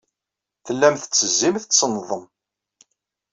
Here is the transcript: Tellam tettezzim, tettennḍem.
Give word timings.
Tellam 0.65 0.95
tettezzim, 0.95 1.55
tettennḍem. 1.59 2.25